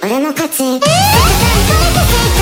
[0.00, 2.41] 俺の勝ち、えー